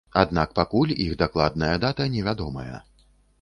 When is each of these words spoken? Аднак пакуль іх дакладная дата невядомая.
Аднак 0.19 0.53
пакуль 0.59 0.93
іх 1.05 1.11
дакладная 1.23 1.71
дата 1.85 2.09
невядомая. 2.15 2.83